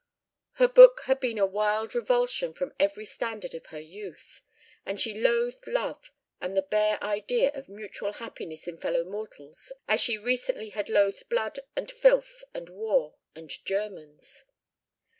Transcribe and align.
Her 0.53 0.67
book 0.67 1.01
had 1.01 1.19
been 1.19 1.37
a 1.37 1.45
wild 1.45 1.93
revulsion 1.93 2.55
from 2.55 2.73
every 2.79 3.05
standard 3.05 3.53
of 3.53 3.67
her 3.67 3.79
youth, 3.79 4.41
and 4.83 4.99
she 4.99 5.13
loathed 5.13 5.67
love 5.67 6.09
and 6.41 6.57
the 6.57 6.63
bare 6.63 6.97
idea 7.03 7.51
of 7.53 7.69
mutual 7.69 8.13
happiness 8.13 8.67
in 8.67 8.79
fellow 8.79 9.03
mortals 9.03 9.71
as 9.87 10.01
she 10.01 10.17
recently 10.17 10.69
had 10.69 10.89
loathed 10.89 11.29
blood 11.29 11.59
and 11.75 11.91
filth 11.91 12.43
and 12.51 12.67
war 12.71 13.13
and 13.35 13.63
Germans. 13.63 14.45